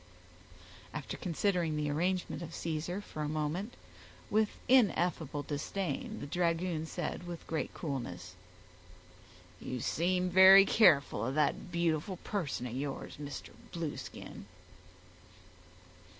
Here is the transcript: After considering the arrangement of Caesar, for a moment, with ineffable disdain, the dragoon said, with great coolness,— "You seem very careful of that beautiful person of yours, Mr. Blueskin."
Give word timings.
After 0.95 1.15
considering 1.15 1.77
the 1.77 1.91
arrangement 1.91 2.41
of 2.41 2.55
Caesar, 2.55 3.01
for 3.01 3.21
a 3.21 3.27
moment, 3.29 3.75
with 4.31 4.49
ineffable 4.67 5.43
disdain, 5.43 6.21
the 6.21 6.25
dragoon 6.25 6.87
said, 6.87 7.27
with 7.27 7.45
great 7.45 7.71
coolness,— 7.75 8.33
"You 9.59 9.79
seem 9.79 10.31
very 10.31 10.65
careful 10.65 11.23
of 11.23 11.35
that 11.35 11.71
beautiful 11.71 12.17
person 12.17 12.65
of 12.65 12.73
yours, 12.73 13.17
Mr. 13.17 13.49
Blueskin." 13.71 14.47